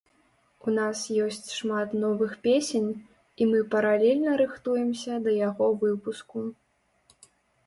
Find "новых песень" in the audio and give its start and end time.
2.03-2.87